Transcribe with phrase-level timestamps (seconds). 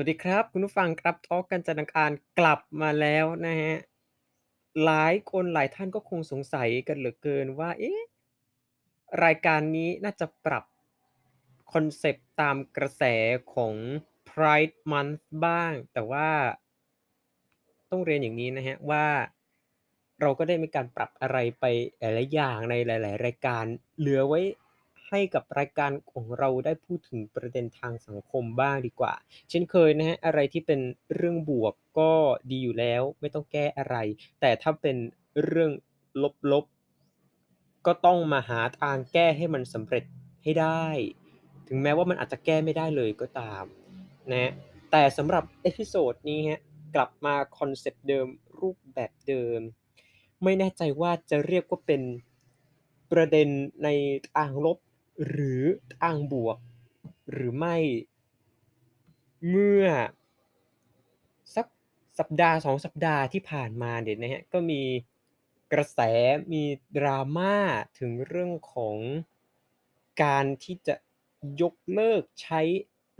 [0.00, 3.76] วัสดีครับ คุณผู้ฟังครับทอล์กกันจันทร์อังคารกลับมาแล้วนะครับ
[4.84, 8.00] หลายคนหลายท่านก็คงสงสัยกันเหลือเกินว่าเอ๊ะ
[9.24, 10.64] รายการนี้น่าจะปรับ
[11.72, 13.02] คอนเซปต์ตามกระแส
[13.54, 13.74] ของ
[14.28, 16.30] Pride Month บ้าง แต่ว่า
[17.90, 19.06] ต้องเรียนอย่างนี้นะครับว่า
[20.20, 21.64] เราก็ได้มีการปรับอะไรไป
[22.00, 23.64] หลายอย่างในหลาย ๆ รายการ
[23.98, 24.40] เหลือไว้
[25.08, 29.14] ให้กับรายการของเราได้พูดถึงประเด็นทางสังคมบ้างดีกว่า
[29.50, 30.80] เช่นเคยนะครับอะไรที่เป็น
[31.14, 32.12] เรื่องบวกก็
[32.50, 33.96] ดีอยู่แล้ว ไม่ต้องแก้อะไร
[34.40, 34.96] แต่ถ้าเป็น
[35.44, 35.72] เรื่อง
[36.52, 40.04] ลบๆก็ต้องมาหาทางแก้ให้มันสำเร็จ
[40.42, 40.86] ให้ได้
[41.68, 43.64] ถึงแม้ว่ามันอาจจะแก้ไม่ได้เลยก็ตาม
[44.32, 44.52] นะ
[44.90, 46.60] แต่สำหรับ episode นี้ครับ
[46.94, 48.26] กลับมาคอนเซปต์เดิม
[48.60, 49.60] รูปแบบเดิม
[50.44, 52.02] ไม่แน่ใจว่าจะเรียกว่าเป็น
[53.12, 53.48] ประเด็น
[53.84, 53.88] ใน
[54.34, 54.78] ทางลบ
[55.26, 55.62] หรือ
[55.98, 56.58] ทางบวก
[57.32, 57.76] หรือไม่
[59.48, 59.86] เมื่อ
[61.54, 61.66] สัก
[62.18, 64.82] สัปดาห์2สัปดาห์ที่ผ่านมาเนี่ยนะครับก็มี
[65.72, 66.00] กระแส
[66.52, 66.62] มี
[66.96, 67.56] drama
[67.98, 68.96] ถึงเรื่องของ
[70.22, 70.94] การที่จะ
[71.62, 72.60] ยกเลิกใช้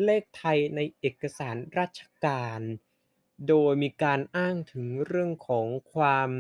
[0.05, 2.61] เลขไทยในเอกสารราชการ
[3.49, 6.31] โดยมีการอ้างถึงเรื่องของความ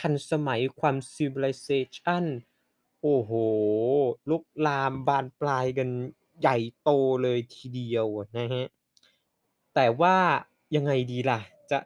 [0.00, 2.24] ทันสมัยความ civilization
[3.02, 3.32] โอ้โฮ
[4.30, 5.88] ลุกลามบานปลายกัน
[6.40, 6.90] ใหญ่โต
[7.22, 8.06] เลยทีเดียว
[8.36, 8.66] นะครับ
[9.74, 10.16] แต่ว่า
[10.76, 11.40] ยังไงดีล่ะ
[11.70, 11.78] จะ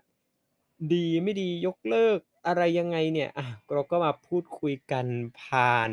[0.92, 5.06] ดีไม่ดียกเลิกอะไรยังไงเนี่ย อะ เราก็มาพูดคุยกัน
[5.40, 5.90] ผ่าน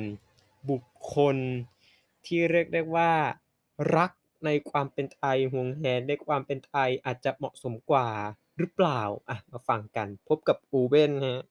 [0.69, 0.83] บุค
[1.13, 1.37] คล
[2.25, 3.11] ที่เรียกได้ว่า
[3.95, 4.11] รัก
[4.45, 8.09] ในความเป็นไทยห่วงแหนในความเป็นไทยอาจจะเหมาะสมกว่า
[8.57, 11.41] หรือเปล่า อะ มาฟังกันพบกับ Owen ครับ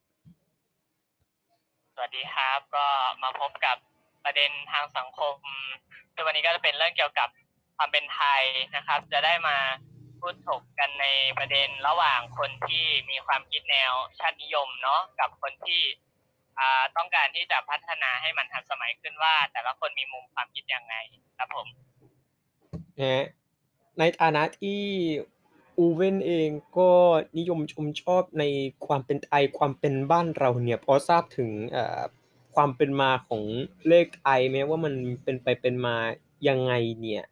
[2.01, 2.87] วัสดีครับ ก็
[3.23, 3.77] มาพบกับ
[4.25, 5.37] ประเด็นทางสังคม
[6.13, 7.29] ซึ่งวันนี้ก็จะเป็นเรื่องเกี่ยวกับ
[7.77, 8.43] ความเป็นไทย
[8.75, 9.57] นะครับ จะได้มา
[10.19, 11.05] พูดถกกันใน
[11.37, 15.81] ประเด็นระหว่างคนที่มีความคิดแนวชาตินิยมเนาะกับคนที่
[16.97, 20.95] ต้องการที่จะพัฒนาให้มันทันสมัยขึ้นว่า แต่ละคนมีมุมความคิดยังไง
[21.37, 21.67] ครับผม
[22.99, 23.23] ครับ
[23.99, 24.81] ในฐานะที่
[25.77, 26.91] Owen เองก็
[27.37, 28.43] นิยมชมชอบใน
[28.85, 31.51] ความเป็นไทยความเป็นบ้านเราเนี่ยพอทราบถึง
[32.55, 33.43] ความเป็นมาของ
[33.87, 34.93] เลขไทยไหมว่ามัน
[35.23, 35.95] เป็นไปเป็นมา
[36.47, 37.23] ยังไงเนี่ย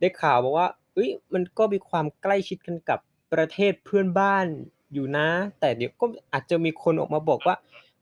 [0.00, 2.98] ได้ข่าวมาว่าเฮ้ยมันก็มีความใกล้ชิดกันกับ
[3.32, 4.46] ประเทศเพื่อนบ้าน
[4.92, 5.28] อยู่นะ
[5.60, 7.56] แต่เดี๋ยวก็อาจจะมีคนออกมาบอกว่า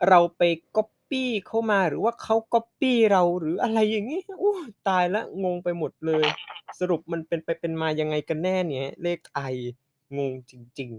[0.08, 0.42] เราไป
[0.76, 4.54] ก๊อบ ปี้เข้ามาหรือว่าเขาก๊อบปี้เราหรืออะไรอย่างงี้โอ้
[4.88, 6.26] ตายแล้วงงไปหมดเลย
[6.80, 9.54] สรุปมันเป็นไปเป็นมายังไงกันแน่เนี่ย เลขไทย
[10.18, 10.92] งงจริง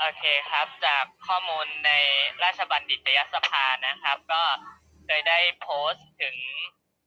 [0.00, 1.92] โอเคครับ จากข้อมูลใน
[2.42, 4.42] ราชบัณฑิตยสภานะครับ ก็
[5.06, 6.36] เคยได้โพสต์ถึง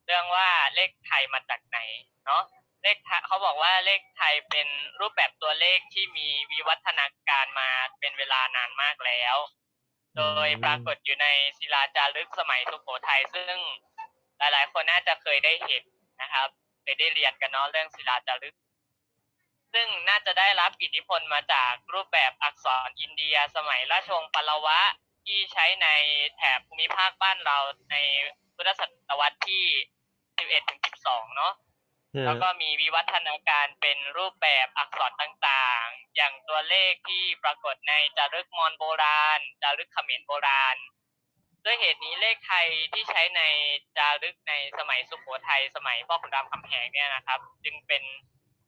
[0.06, 1.80] เรื่องว่าเลขไทยมาจากไหน
[2.26, 2.44] เนาะ
[2.84, 4.68] เลขไทยเขาบอกว่าเลขไทยเป็น
[5.00, 7.70] รูปแบบตัวเลขที่มีวิวัฒนาการมา
[8.00, 9.36] เป็นเวลานานมากแล้ว
[10.18, 11.28] โดยปรากฏอยู่ใน
[11.58, 13.58] ศิลาจารึกสมัยสุโขทัยซึ่ง
[14.38, 15.84] หลายๆ คนน่าจะเคยได้เห็น
[16.22, 16.48] นะครับ
[16.82, 18.56] เคยได้เรียนกันเนาะเรื่องศิลาจารึก
[19.74, 24.80] ซึ่งน่าจะได้รับอิทธิพลมาจากรูปแบบอักษรอินเดีย สมัยราชวงศ์ป all วะ
[25.26, 25.88] ที่ใช้ใน
[26.36, 27.58] แถบภูมิภาคบ้านเรา
[27.92, 27.96] ใน
[28.56, 29.66] พุทธศตวรรษที่
[30.38, 35.71] 11ถึง12 เนาะๆแล้วก็มีวิวัฒนาการเป็นรูปแบบอักษรต่างๆ
[36.16, 40.78] อย่างตัวเลขที่ปรากฏในจารึกมอญโบราณ จารึกเขมรโบราณ
[41.66, 43.42] ด้วยเหตุนี้เลขไทยที่ใช้ใน
[43.98, 48.04] จารึกในสมัยสุโขทัยสมัยพ่อขุนรามคำแหงเนี่ยนะครับ จึงเป็น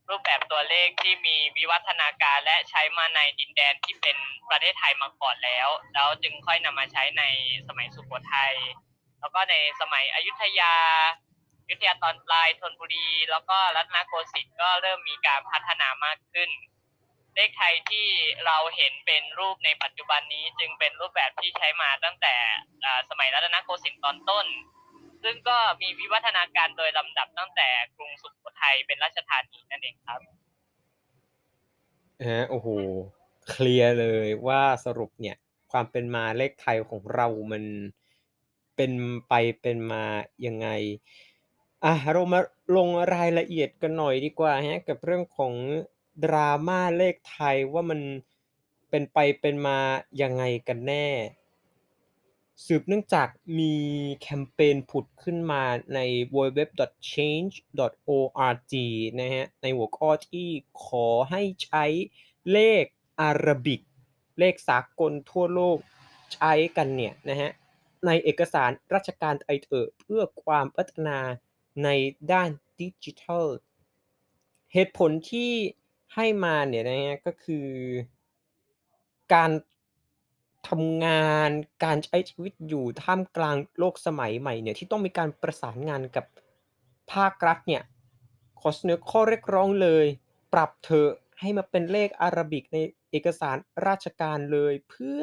[0.09, 4.17] รูปแบบตัวเลขที่มีวิวัฒนาการและใช้มาในดินแดนที่เป็น
[4.49, 7.23] ประเทศไทยมาก่อนแล้ว แล้วจึงค่อยนำมาใช้ใน
[7.67, 8.55] สมัยสุโขทัย
[9.19, 10.75] แล้วก็ในสมัยอยุธยา
[11.63, 16.49] อยุธยาตอนปลายธนบุรี แล้วก็รัตนโกสินทร์ก็เริ่มมีการพัฒนามากขึ้น
[17.35, 18.07] เลขไทยที่
[18.45, 22.35] เราเห็นเป็นรูปในปัจจุบันนี้จึงเป็นรูปแบบที่ใช้มาตั้งแต่
[23.09, 24.45] สมัยรัตนโกสินทร์ตอนต้น
[25.23, 30.19] ซึ่งก็มีวิวัฒนาการโดยลำดับตั้งแต่กรุงสุโขทัยเป็นราชธานีนั่นเองครับ
[32.27, 32.67] ฮะโอ้โฮ
[33.49, 35.37] เคลียร์เลยว่าสรุปเนี่ย
[35.71, 37.63] ความเป็นมาเลขไทยของเรามัน
[38.75, 38.91] เป็น
[39.29, 40.03] ไปเป็นมา
[40.45, 40.67] ยังไง
[41.85, 42.39] อะเรามา
[42.77, 45.53] ลงรายละเอียดกันหน่อยดีกว่าครับกับเรื่องของ
[46.23, 47.99] drama เลขไทยว่ามัน
[48.89, 49.79] เป็นไปเป็นมา
[50.21, 51.07] ยังไงกันแน่
[52.65, 53.27] สืบเนื่องจาก
[53.59, 53.73] มี
[54.21, 55.63] แคมเปญผุดขึ้นมา
[55.95, 55.99] ใน
[56.35, 58.73] www.change.org
[59.19, 60.47] นะครับในหัวข้อที่
[60.85, 61.85] ขอให้ใช้
[62.51, 62.83] เลข
[63.19, 63.81] อารบิก
[64.39, 65.77] เลขสากลทั่วโลก
[66.33, 67.51] ใช้กันเนี่ยนะครับ
[68.05, 71.19] ในเอกสารราชการไทยเถอะเพื่อความพัฒนา
[71.83, 71.89] ใน
[72.31, 72.49] ด้าน
[72.79, 73.47] ดิจิทัล
[74.73, 75.53] เหตุผลที่
[76.13, 77.67] ให้มาเนี่ยนะครับก็คือ
[79.33, 79.51] การ
[80.67, 81.49] ทำงาน
[81.83, 86.25] การใช้ชีวิตอยู่ท่ามกลางโลกสมัยใหม่เนี่ยที่ต้องมีการประสานงานกับ
[87.13, 87.83] ภาครัฐเนี่ย
[88.59, 90.05] ขอเสนอข้อเรียกร้องเลย
[90.53, 92.77] ปรับเถอให้มาเป็นเลขอารบิกใน
[93.11, 93.57] เอกสาร
[93.87, 95.21] ราชการเลย เพื่อ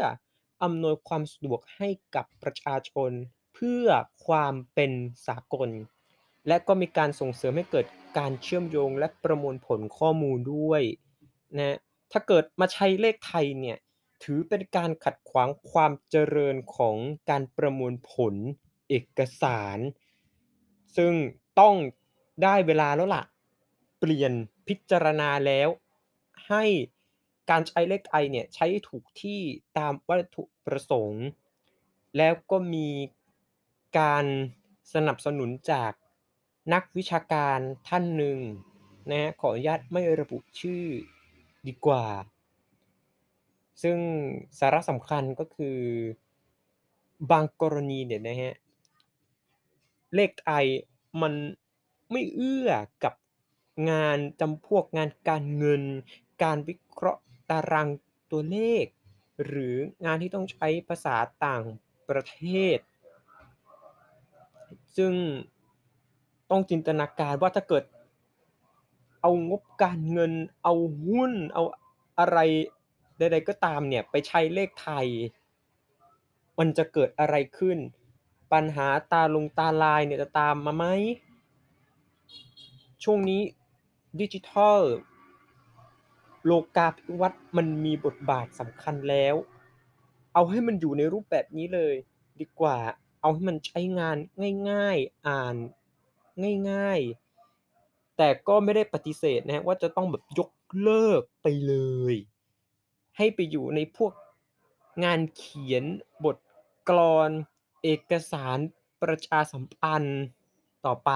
[0.62, 3.10] อำนวยความสะดวกให้กับประชาชน
[3.54, 3.86] เพื่อ
[4.26, 4.92] ความเป็น
[5.26, 5.68] สากล
[6.48, 7.86] และก็มีการส่งเสริมให้เกิด
[8.18, 10.82] การเชื่อมโยงและประมวลผลข้อมูลด้วย
[11.58, 11.78] นะ
[12.12, 13.78] ถ้าเกิดมาใช้เลขไทยเนี่ย
[14.22, 16.96] ถือเป็นการขัดขวางความเจริญของ
[17.30, 18.34] การประมวลผล
[18.88, 19.78] เอกสาร
[20.96, 21.12] ซึ่ง
[21.60, 21.74] ต้อง
[22.42, 23.24] ได้เวลาแล้วล่ะ
[23.98, 24.32] เปลี่ยน
[24.68, 25.68] พิจารณาแล้ว
[26.48, 26.64] ให้
[27.50, 29.40] การใช้เลขไทยเนี่ยใช้ถูกที่
[29.78, 31.24] ตามวัตถุประสงค์
[32.16, 32.88] แล้วก็มี
[33.98, 34.24] การ
[34.94, 35.92] สนับสนุนจาก
[36.72, 37.58] นักวิชาการ
[37.88, 38.38] ท่านหนึ่ง
[39.10, 40.84] นะครับขออนุญาตไม่ระบุชื่อ
[41.66, 42.06] ดีกว่า
[43.82, 43.98] ซึ่ง
[44.58, 45.78] สาระสำคัญก็คือ
[47.30, 48.54] บางกรณีเนี่ยนะครับ
[50.14, 50.66] เลขไทย
[51.22, 51.34] มัน
[52.10, 52.70] ไม่เอื้อ
[53.04, 53.14] กับ
[53.90, 55.82] งานจำพวกงานการเงิน
[56.42, 57.88] การวิเคราะห์ตาราง
[58.30, 58.84] ตัวเลข
[59.44, 61.64] หรืองานที่ต้องใช้ภาษาต่าง
[62.08, 62.40] ประเท
[62.76, 62.78] ศ
[64.96, 65.12] ซึ่ง
[66.50, 67.84] ต้องจินตนาการว่าถ้าเกิด
[69.20, 70.32] เอางบการเงิน
[70.62, 70.74] เอา
[71.04, 71.62] หุ้น เอา
[72.18, 72.38] อะไร
[73.18, 75.06] ใดๆก็ตามเนี่ยไปใช้เลขไทย
[76.58, 77.78] มันจะเกิดอะไรขึ้น
[78.52, 80.84] ปัญหาตาลงตาลายเนี่ยจะตามมาไหม?
[83.04, 83.42] ช่วงนี้
[84.20, 84.80] ดิจิทัล
[86.44, 89.34] โลกาภิวัตน์มันมีบทบาทสำคัญแล้ว
[90.34, 91.94] เอาให้มันอยู่ในรูปแบบนี้เลย
[92.40, 92.78] ดีกว่า
[93.20, 94.16] เอาให้มันใช้งาน
[94.70, 95.56] ง่าย ๆ อ่าน
[96.70, 97.00] ง่าย
[97.58, 100.50] ๆ แต่ก็ไม่ได้ปฏิเสธนะครับว่าจะต้องแบบยก
[100.82, 101.74] เลิกไปเล
[102.12, 102.14] ย
[103.16, 104.12] ให้ไปอยู่ในพวก
[105.04, 105.84] งานเขียน
[106.24, 106.36] บท
[106.88, 107.30] กลอน
[107.82, 108.58] เอกสาร
[109.02, 110.22] ประชาสัมพันธ์
[110.86, 111.10] ต่อไป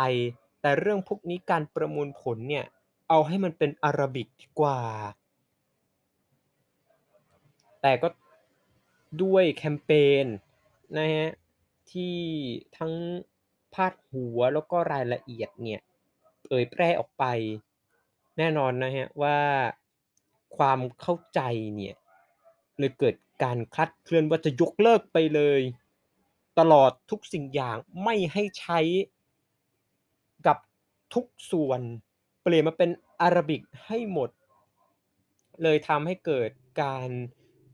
[0.60, 2.64] แต่เรื่องพวกนี้การประมวลผลเนี่ย
[3.08, 4.80] เอาให้มันเป็นอารบิกดีกว่า
[7.82, 8.08] แต่ก็
[9.22, 9.90] ด้วยแคมเพ
[10.24, 10.26] น
[10.96, 11.30] นะครับ
[11.92, 12.16] ที่
[12.76, 12.92] ทั้ง
[13.74, 15.80] พาดหัวแล้วก็รายละเอียดเนี่ย
[16.44, 17.24] เผยแพร่ออกไป
[18.38, 19.38] แน่นอนนะครับว่า
[20.56, 21.40] ความเข้าใจ
[21.76, 21.94] เนี่ย
[22.78, 25.60] เลยเกิดการคลาดเคลื่อนว่าจะยกเลิกไปเลย
[26.58, 28.80] ตลอดทุกสิ่งอย่างไม่ให้ใช้
[30.46, 30.58] กับ
[31.14, 31.80] ทุกส่วน
[32.42, 32.90] เปลี่ยนมาเป็น
[33.20, 34.30] อารบิกให้หมด
[35.62, 36.50] เลยทำให้เกิด
[36.82, 37.08] การ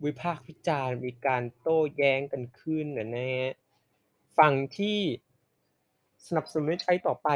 [0.04, 3.30] วิพากษ์วิจารณ์มีการโต้แย้งกันขึ้นอะนะ
[4.38, 4.98] ฝั่งที่
[6.26, 7.28] สนับสนุนให้ใช้ต่อไป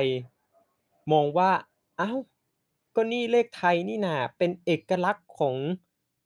[1.13, 1.51] มองว่า
[2.01, 2.19] อ้าว
[2.97, 5.57] ก็นี่เลขไทยนี่นาเป็นเอกลักษณ์ของ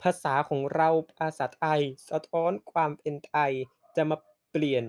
[0.03, 0.89] ภาษาของเรา
[1.19, 3.53] ภาษาไทยสะท้อนความเป็นไทย
[3.97, 4.17] จะมา
[4.51, 4.85] เปลี่ยน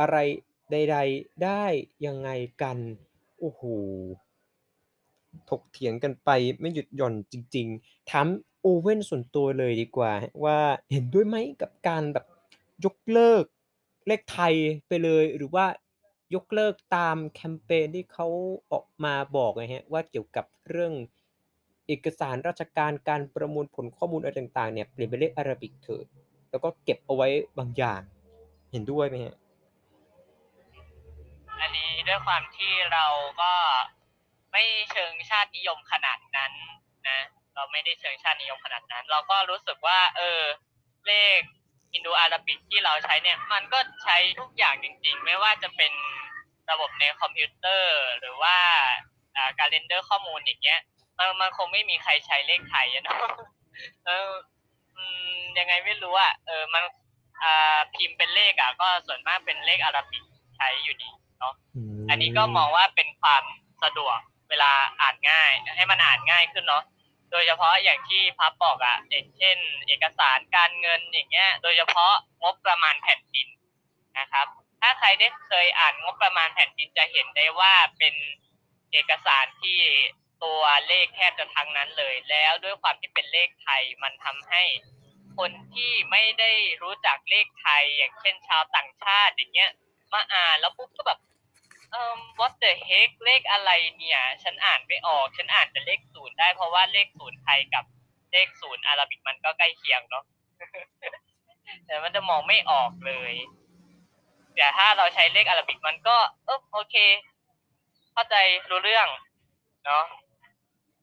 [0.00, 0.16] อะไร
[0.70, 1.64] ใด ๆ ได้
[2.06, 2.30] ยังไง
[2.62, 2.78] กัน
[3.38, 3.62] โอ้โฮ
[5.50, 6.30] ถกเถียงกันไป
[6.60, 8.26] ไม่หยุดหย่อนจริง ๆ ถาม
[8.60, 10.12] โอเว่นส่วนตัวเลยดีกว่า
[10.44, 10.58] ว่า
[10.92, 12.26] เห็นด้วยไหมกับการแบบ
[12.84, 13.44] ยกเลิก
[14.06, 14.54] เลขไทย
[14.88, 15.66] ไปเลยหรือว่า
[16.34, 18.26] ยกเลิกตามแคมเพนที่เขา
[18.72, 20.92] ออกมาบอกอะครับว่าเกี่ยวกับเรื่อง
[21.86, 26.04] เอกสารราชการการประมวลผลข้อมูลอะไรต่างๆเนี่ยเปลี่ยนเป็นเลขอาราบิกเถอะ
[26.50, 27.28] แล้วก็เก็บเอาไว้
[27.58, 28.00] บางอย่าง
[28.72, 29.34] เห็นด้วยไหมครับ?
[31.60, 33.06] อันนี้ด้วยความที่เรา
[33.42, 33.52] ก็
[34.52, 36.52] ไม่เชิงชาตินิยมขนาดนั้น
[37.08, 37.20] นะ
[37.54, 40.42] เราไม่ได้เชิงชาตินิยมขนาดนั้น เราก็รู้สึกว่า เออ
[41.06, 41.40] เลข
[41.96, 45.92] Indo-Arabic ที่เราใช้เนี่ย มันก็ใช้ทุกอย่างจริง ๆ ไม่ว่าจะเป็น
[46.72, 48.56] ระบบในคอมพิวเตอร์ หรือว่า
[49.36, 50.80] อ่าการ render ข้อมูลอย่างเงี้ย
[51.18, 53.18] มันมันคงไม่มีใครใช้เลขไทยอะเนาะ
[54.06, 54.30] เออ
[54.96, 55.02] อื
[55.36, 56.84] มยังไงไม่รู้อะเออมัน
[57.42, 60.24] อ่าพิมพ์เป็นเลขอะก็ส่วนมากเป็นเลขอาราบิก
[60.56, 63.44] ใช้อยู่ดีเนาะอืมอันนี้ก็มองว่าเป็นความ
[63.82, 64.18] สะดวก
[64.50, 66.84] เวลาอ่านง่าย ให้มันอ่านง่ายขึ้นเนาะ
[67.30, 69.56] โดยเฉพาะอย่างที่พับบอกอะอย่างเช่น
[69.88, 72.12] เอกสารการเงินอย่างเงี้ย โดยเฉพาะ
[72.42, 73.48] งบประมาณแผ่นดิน
[74.18, 74.46] นะครับ
[74.82, 78.14] ถ้าใครได้เคยอ่านงบประมาณแผ่นดินจะเห็นได้ว่าเป็น
[78.92, 79.78] เอกสารที่
[80.44, 84.62] ตัวเลขแทบจะทั้งนั้นเลย แล้วด้วยความที่เป็นเลขไทยมันทำให้
[85.38, 89.70] คนที่ไม่ได้รู้จักเลขไทย อย่างเช่นชาวต่างชาติอย่างเงี้ย
[90.12, 91.20] มาอ่านแล้วปุ๊บก็แบบ
[91.90, 97.84] เอ่อ What the heck เลขอะไรเนี่ย ฉันอ่านไม่ออก ฉันอ่านแต่เลข0ได้เพราะว่าเลข0ไทยกับ
[98.32, 100.24] เลข0อาราบิกมันก็ใกล้เคียงเนาะ
[101.86, 103.32] แต่มันจะมองไม่ออกเลย
[104.56, 106.96] แต่ถ้าเราใช้เลขอาราบิกมันก็เออโอเค
[108.12, 108.36] เข้าใจ
[108.70, 109.08] รู้เรื่อง
[109.84, 110.04] เนาะ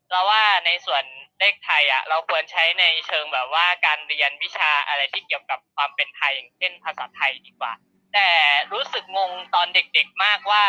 [0.09, 1.03] เราว่าในส่วน
[1.39, 7.73] เลขไทยอะ เราควรใช้ในเชิงแบบว่าการเรียนวิชาอะไรที่เกี่ยวกับความเป็นไทยอย่างเช่นภาษาไทยดีกว่า
[8.13, 8.29] แต่
[8.73, 10.65] รู้สึกงงตอนเด็กๆมากว่า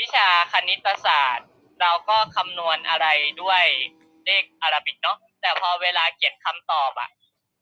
[0.00, 1.48] วิชาคณิตศาสตร์
[1.80, 3.06] เราก็คำนวณอะไร
[3.42, 3.64] ด้วย
[4.26, 7.10] เลขอาราบิกเนาะแต่พอเวลาเขียนคำตอบอะ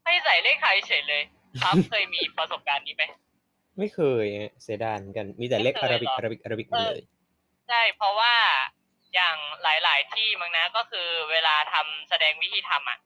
[0.05, 1.23] ให้ใส่เลขไทยเฉยเลย
[1.63, 3.05] ครับเคยมีประสบการณ์นี้ไหม
[3.79, 7.03] ไม่เคยฮะเสียดายเหมือนกัน มีแต่เลขไม่อาเคยราบิกหรออาราบิกอาราบิกหมดเลย
[7.69, 8.35] ใช่ เพราะว่า
[9.15, 12.99] อย่างหลาย ๆ ที่มั้งนะ ก็คือเวลาทำแสดงวิธีทำอะ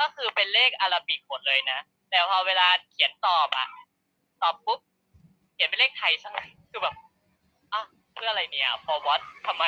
[0.00, 1.78] ก็คือเป็นเลขอาราบิกหมดเลยนะ
[2.10, 3.68] แต่พอเวลาเขียนตอบอะ
[4.42, 4.80] ตอบปุ๊บ
[5.54, 6.94] เขียนเป็นเลขไทยซะงั้นคือแบบ
[7.72, 9.64] อ้าวเพื่ออะไรเนี่ย for what ทำไม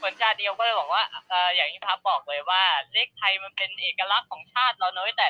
[0.00, 2.62] คนชาตินิยมก็เลยบอกว่าเอออย่างที่พับบอกเลยว่า
[2.92, 5.28] เลขไทยมันเป็นเอกลักษณ์ของชาติเราเนอะแต่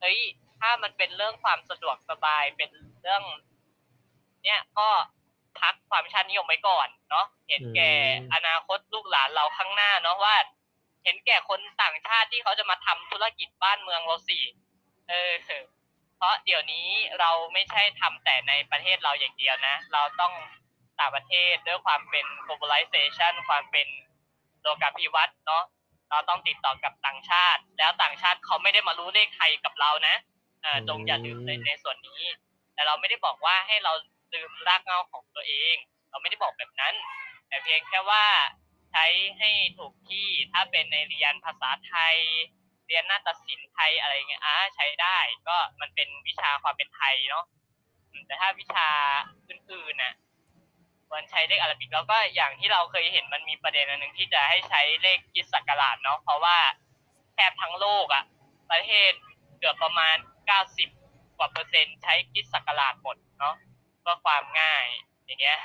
[0.00, 0.18] เฮ้ย
[0.60, 2.70] ถ้ามันเป็นเรื่องความสะดวกสบายเป็น
[3.02, 3.22] เรื่อง
[4.44, 4.88] เนี่ยก็
[5.60, 7.92] พักความชาตินิยมไว้ก่อนเนาะเห็นแก่
[8.34, 10.36] อนาคตลูกหลานเราข้างหน้าเนาะว่า
[11.04, 14.38] เห็นแก่คนต่างชาติที่เขาจะมาทำธุรกิจบ้านเมืองเราสิ
[15.08, 15.32] เออ
[16.16, 16.86] เพราะเดี๋ยวนี้
[17.20, 20.32] เราไม่ใช่ทำแต่ในประเทศเราอย่างเดียวนะ เราต้อง
[21.00, 23.86] ต่างประเทศด้วยความเป็น globalization ความเป็น
[24.62, 25.64] โลกาภิวัตน์เนาะ
[26.10, 30.16] เราต้องติดต่อกับต่างชาติ แล้วต่างชาติเขาไม่ได้มารู้เลขไทยกับเรานะ
[30.64, 32.22] ออจงอย่าลืมในในส่วนนี้
[32.74, 33.92] แต่เราไม่ได้บอกว่าให้เรา
[34.34, 35.76] ลืมรากเหง้าของตัวเอง
[36.10, 36.94] เราไม่ได้บอกแบบนั้น
[37.48, 38.24] แต่เพียงแค่ว่า
[38.90, 39.04] ใช้
[39.38, 42.16] ให้ถูกที่ถ้าเป็นในเรียนภาษาไทย
[42.86, 45.18] เรียนนาฏศิลป์ไทยอะไรเงี้ยอ่าใช้ได้
[45.48, 47.44] ก็มันเป็นวิชาความเป็นไทยเนาะ
[48.10, 48.88] อืมแต่ถ้าวิชา
[49.48, 50.14] อื่นๆน่ะ
[51.08, 56.56] ควรใช้เลขอาราบิกแล้วก็อย่างที่เราเคยเห็นมันมีประเด็นอันหนึ่งที่จะให้ใช้เลขคริดศักราชเนาะเพราะว่า
[57.34, 58.24] แทบทั้งโลกอะ
[58.70, 59.12] ประเทศ
[59.58, 60.16] เกือบประมาณ
[60.48, 63.54] 90กว่าเปอร์เซ็นต์ใช้คิดศักราชหมดเนาะ
[64.00, 64.84] เพื่อความง่าย
[65.26, 65.58] อย่างเงี้ย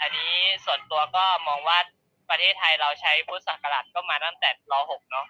[0.00, 0.32] อันนี้
[0.64, 1.78] ส่วนตัวก็มองว่า
[2.30, 5.26] ประเทศไทยเราใช้พุทธศักราชก็มาตั้งแต่ร .6 เนาะ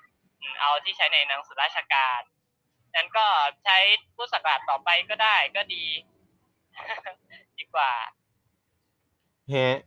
[0.60, 2.20] เอาที่ใช้ในหนังสือราชการ
[2.94, 3.26] นั้นก็
[3.64, 3.78] ใช้
[4.16, 5.84] พุทธศักราชต่อไปก็ได้ก็ดี
[7.58, 7.92] ดีกว่า
[9.54, 9.78] ฮะ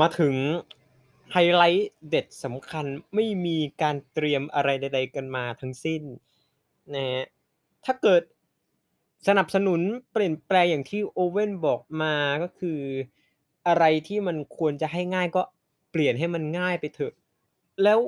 [0.00, 0.34] มาถึง
[1.32, 6.02] ไฮไลท์เด็ดสำคัญไม่มีการเตรียมอะไรใด ๆ กันมาทั้งสิ้น
[6.94, 7.24] นะฮะ
[7.84, 8.22] ถ้าเกิด
[9.28, 9.80] สนับสนุน
[10.12, 12.80] เปลี่ยนแปลงอย่างที่โอเว่นบอกมาก็คือ
[13.66, 15.42] อะไรที่มันควรจะให้ง่ายก็
[15.90, 17.12] เปลี่ยนให้มันง่ายไปเถอะ
[17.82, 17.98] แล้ว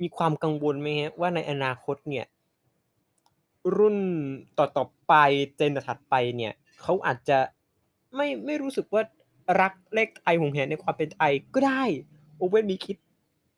[0.00, 2.26] มีความกังวลไหมฮะว่าในอนาคตเนี่ย
[3.76, 3.96] รุ่น
[4.58, 5.14] ต่อๆไป
[5.56, 7.38] เจนถัดไปเนี่ยเขาอาจจะ
[8.14, 9.02] ไม่ไม่รู้สึกว่า
[9.60, 11.82] รักเลขไทยหงแหนในความเป็นไทยก็ได้
[12.36, 12.96] โอเว่นมีคิด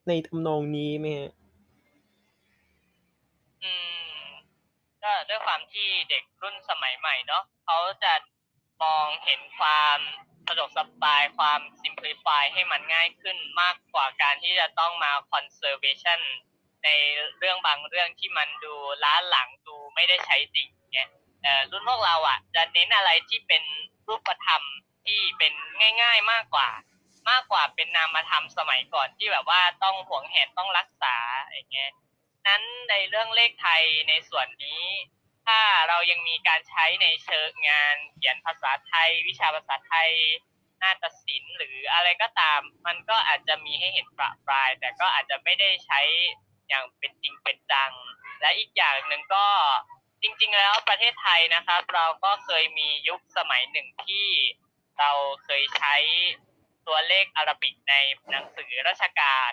[0.09, 1.31] ในทำนองนี้ไหมฮะ
[3.63, 3.90] อืม
[5.31, 8.13] ด้วยความที่เด็กรุ่นสมัยใหม่เนาะเขาจะ
[8.83, 9.99] มองเห็นความ
[10.49, 16.21] สะดวกสบายความ simplify ให้มันง่ายขึ้นมากกว่าการที่จะต้องมา conservation
[16.85, 16.89] ใน
[17.39, 21.09] เรื่องบางเรื่องที่มันดูล้าหลังดูไม่ได้ใช้จริงเนี่ย
[21.71, 23.63] รุ่นพวกเราอะ จะเน้นอะไรที่เป็น
[24.09, 24.63] รูปธรรม
[25.05, 25.53] ที่เป็น
[26.03, 26.69] ง่าย ๆมากกว่า
[27.31, 31.17] มากกว่าเป็นนามธรรมสมัยก่อนที่แบบว่าต้องหวงแหนต้องรักษา
[31.49, 31.91] อย่างเงี้ย
[32.47, 34.83] นั้นในเรื่องเลขไทยในส่วนนี้
[35.47, 40.11] ถ้าเรายังมีการใช้ในเชิงงานเขียนภาษาไทย วิชาภาษาไทย
[40.83, 46.01] นาฏศิลป์หรืออะไรก็ตาม มันก็อาจจะมีให้เห็นประปราย แต่ก็อาจจะไม่ได้ใช้
[46.69, 47.93] อย่างเป็นจริงเป็นจัง
[48.41, 49.47] และอีกอย่างหนึ่งก็
[50.23, 54.27] จริง ๆ แล้วประเทศไทยนะครับ เราก็เคยมียุคสมัยหนึ่งที่
[54.99, 55.11] เรา
[55.45, 55.95] เคยใช้
[56.87, 57.95] ตัวเลขอาราบิกใน
[58.31, 59.53] หนังสือราชการ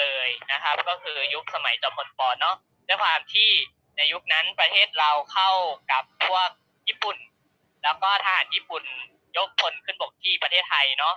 [0.00, 2.56] เลยนะครับ ก็คือยุคสมัยจอมพลปเนาะ
[2.88, 3.50] ด้วยความที่
[3.96, 5.50] ในยุคนั้นประเทศเราเข้า
[5.92, 6.48] กับพวก
[6.88, 7.16] ญี่ปุ่น
[7.84, 8.84] แล้วก็ทหารญี่ปุ่น
[9.36, 11.14] ยกพลขึ้นบกที่ประเทศไทยเนาะ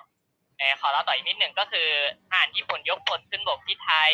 [0.82, 1.90] ขอเล่าต่ออีกนิดหนึ่งก็คือ
[2.30, 4.12] ทหารญี่ปุ่นยกพลขึ้นบกที่ไทย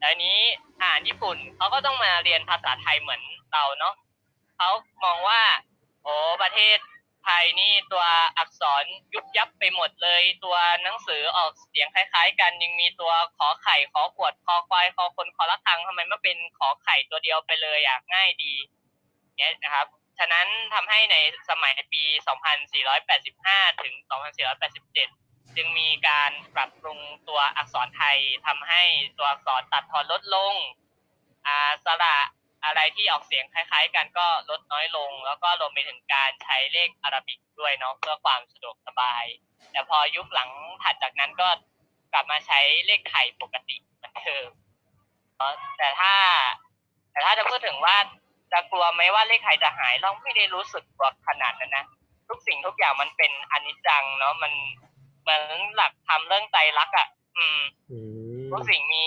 [0.00, 0.38] แล้วนี้
[0.78, 3.94] ทหารญี่ปุ่นเขาก็ต้องมาเรียนภาษาไทยเหมือนเราเนาะ
[4.56, 4.68] เขา
[5.04, 5.40] มองว่า
[6.02, 6.78] โอ้ประเทศ
[7.24, 8.04] ไทยนี่ตัว
[8.38, 18.54] อักษรยุบยับไปหมดเลย ตัวหนังสือออกเสียงคล้าย ๆ กันยังมีตัวขอไข่ขอขวดคอควายคอคนคอละคังทำไมไม่เป็นขอไข่ตัวเดียวไปเลยอะง่ายดี
[19.36, 19.86] เนี่ยนะครับ
[20.18, 21.16] ฉะนั้นทำให้ใน
[21.50, 22.02] สมัยปี
[23.12, 23.94] 2485 ถึง
[24.70, 26.98] 2487 จึงมีการปรับปรุง
[27.28, 28.82] ตัวอักษรไทยทำให้
[29.18, 30.54] ตัวอักษรตัดทอนลดลง
[31.46, 32.16] อ่าสระ
[32.64, 39.24] อะไรที่ออกเสียงคล้าย ๆ กันก็ลดน้อยลง แล้วก็รวมไปถึงการใช้เลขอาราบิกด้วยเนาะเพื่อความสะดวกสบาย
[39.72, 40.50] แต่พอยุคหลัง
[40.82, 41.48] ถัดจากนั้นก็
[42.12, 44.48] กลับมาใช้เลขไทยปกติเหมือนเดิม
[45.36, 46.14] เนาะแต่ถ้า
[47.10, 47.96] แต่ถ้าจะพูดถึงว่า
[48.52, 51.84] จะกลัวไหมว่าเลขไทยจะหายเราไม่ได้รู้สึกกลัวขนาดนั้นนะ
[52.28, 54.52] ทุกสิ่งทุกอย่างมันเป็นอนิจจังเนาะมัน
[55.22, 55.42] เหมือน
[55.74, 57.60] หลักทำเรื่องไตรลักษณ์อะ อืม
[58.52, 59.04] ทุกสิ่งมี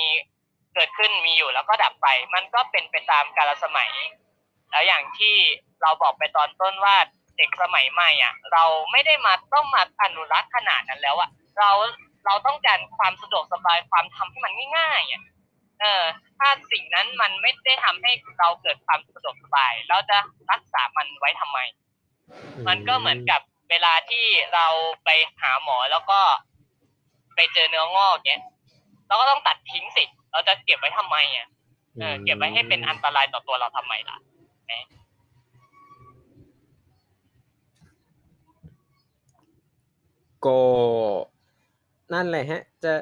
[0.75, 3.91] เกิดขึ้นมีอยู่แล้วก็ดับไป มันก็เป็นไปตามกาลสมัย
[4.72, 5.36] แล้วอย่างที่
[5.82, 6.96] เราบอกไปตอนต้นว่า
[7.38, 11.29] เด็กสมัยใหม่อะ เราไม่ได้มาต้องมาอนุรักษ์ขนาดนั้นแล้วอะ
[11.60, 11.72] เรา
[12.25, 15.24] เราต้องการความสะดวกสบายความทำให้มันง่ายๆอะ
[15.82, 16.03] เออ
[16.38, 20.17] ถ้าสิ่งนั้นมันไม่ได้ทำให้เราเกิดความสะดวกสบาย เราจะ
[20.51, 21.60] รักษามันไว้ทำไม
[22.67, 24.67] มันก็เหมือนกับเวลาที่เรา
[25.05, 25.10] ไป
[25.41, 26.20] หาหมอแล้วก็
[27.36, 28.44] ไปเจอเนื้องอกเนี้ย
[29.08, 30.03] เราก็ต้องตัดทิ้งสิ
[30.36, 31.48] เราจะเก็บไว้ทำไมอะ
[32.00, 34.18] เออเก็บไว้ให้เป็นอันตรายต่อตัวเราทำไมล่ะ
[40.46, 40.62] ก็
[42.13, 42.94] นั่นแหละฮะ จะ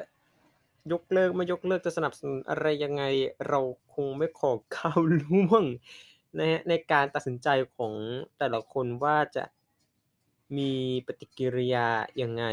[0.92, 3.02] ยกเลิกไม่ยกเลิกจะสนับสนุนอะไรยังไง
[3.48, 3.60] เรา
[3.94, 5.64] คงไม่ขอก้าวล่วง
[6.38, 7.94] นะฮะในการตัดสินใจของ
[8.38, 9.44] แต่ละคนว่าจะ
[10.56, 10.70] มี
[11.06, 11.88] ปฏิกิริยา
[12.22, 12.44] ยังไง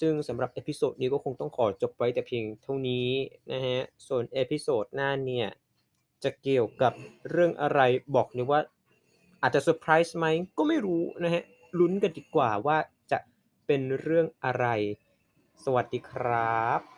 [0.00, 3.08] ซึ่งสำหรับ episode นี้ก็คงต้องขอจบไว้แต่เพียงเท่านี้
[3.52, 5.48] นะฮะ ส่วน episode หน้าเนี่ย
[6.24, 6.92] จะเกี่ยวกับ
[7.30, 7.80] เรื่องอะไร
[8.14, 8.60] บอกเลยว่า
[9.42, 10.26] อาจจะเซอร์ไพรส์ไหม
[10.58, 11.42] ก็ไม่รู้นะฮะ
[11.78, 12.78] ลุ้นกันดีกว่าว่า
[13.10, 13.18] จะ
[13.66, 14.66] เป็นเรื่องอะไร
[15.64, 16.93] สวัสดีครับ